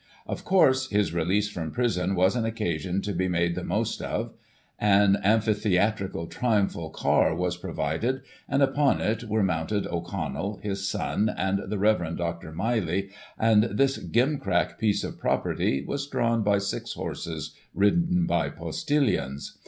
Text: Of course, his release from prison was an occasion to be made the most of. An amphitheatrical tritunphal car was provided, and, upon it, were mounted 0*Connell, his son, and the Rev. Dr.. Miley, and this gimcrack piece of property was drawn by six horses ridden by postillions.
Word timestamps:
Of 0.25 0.43
course, 0.43 0.89
his 0.89 1.13
release 1.13 1.47
from 1.47 1.69
prison 1.69 2.15
was 2.15 2.35
an 2.35 2.43
occasion 2.43 3.03
to 3.03 3.13
be 3.13 3.27
made 3.27 3.53
the 3.53 3.63
most 3.63 4.01
of. 4.01 4.33
An 4.79 5.15
amphitheatrical 5.23 6.27
tritunphal 6.27 6.91
car 6.91 7.35
was 7.35 7.55
provided, 7.55 8.23
and, 8.49 8.63
upon 8.63 8.99
it, 8.99 9.25
were 9.25 9.43
mounted 9.43 9.83
0*Connell, 9.83 10.59
his 10.63 10.87
son, 10.89 11.29
and 11.29 11.61
the 11.69 11.77
Rev. 11.77 12.17
Dr.. 12.17 12.51
Miley, 12.51 13.11
and 13.37 13.65
this 13.65 13.99
gimcrack 13.99 14.79
piece 14.79 15.03
of 15.03 15.19
property 15.19 15.83
was 15.85 16.07
drawn 16.07 16.41
by 16.41 16.57
six 16.57 16.93
horses 16.93 17.53
ridden 17.75 18.25
by 18.25 18.49
postillions. 18.49 19.59